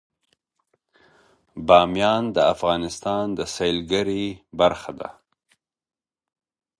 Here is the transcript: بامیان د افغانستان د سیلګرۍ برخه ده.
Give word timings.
بامیان 1.67 2.23
د 2.35 2.37
افغانستان 2.53 3.25
د 3.37 3.39
سیلګرۍ 3.55 4.25
برخه 4.59 4.91
ده. 4.99 5.09